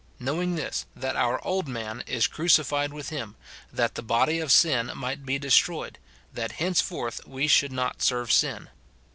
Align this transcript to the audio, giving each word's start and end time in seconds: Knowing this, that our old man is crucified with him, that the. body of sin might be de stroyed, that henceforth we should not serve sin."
Knowing 0.19 0.55
this, 0.55 0.87
that 0.95 1.15
our 1.15 1.39
old 1.45 1.67
man 1.67 2.03
is 2.07 2.25
crucified 2.25 2.91
with 2.91 3.09
him, 3.09 3.35
that 3.71 3.93
the. 3.93 4.01
body 4.01 4.39
of 4.39 4.51
sin 4.51 4.91
might 4.95 5.27
be 5.27 5.37
de 5.37 5.51
stroyed, 5.51 5.99
that 6.33 6.53
henceforth 6.53 7.21
we 7.27 7.45
should 7.47 7.71
not 7.71 8.01
serve 8.01 8.31
sin." 8.31 8.69